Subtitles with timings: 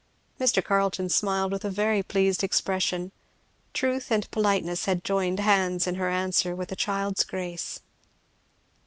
[0.39, 0.65] Mr.
[0.65, 3.11] Carleton smiled with a very pleased expression.
[3.71, 7.81] Truth and politeness had joined hands in her answer with a child's grace.